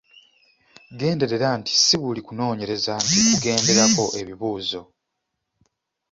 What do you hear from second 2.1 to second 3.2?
kunoonyereza nti